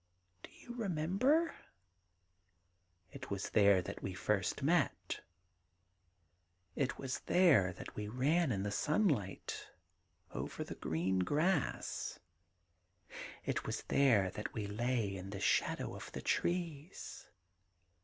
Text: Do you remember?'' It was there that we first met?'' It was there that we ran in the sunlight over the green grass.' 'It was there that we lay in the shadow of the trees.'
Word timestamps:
Do 0.41 0.49
you 0.49 0.73
remember?'' 0.73 1.53
It 3.13 3.29
was 3.29 3.51
there 3.51 3.83
that 3.83 4.01
we 4.01 4.15
first 4.15 4.63
met?'' 4.63 5.19
It 6.85 6.97
was 6.97 7.19
there 7.27 7.71
that 7.73 7.95
we 7.95 8.07
ran 8.07 8.51
in 8.51 8.63
the 8.63 8.71
sunlight 8.71 9.69
over 10.31 10.63
the 10.63 10.73
green 10.73 11.19
grass.' 11.19 12.17
'It 13.45 13.63
was 13.67 13.83
there 13.89 14.31
that 14.31 14.51
we 14.55 14.65
lay 14.65 15.15
in 15.15 15.29
the 15.29 15.39
shadow 15.39 15.93
of 15.95 16.11
the 16.13 16.21
trees.' 16.23 17.27